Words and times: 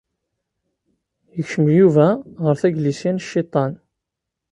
Yekcem 1.35 1.65
Yuba 1.79 2.07
ɣer 2.43 2.55
taglisya 2.61 3.11
n 3.13 3.21
cciṭan. 3.25 3.71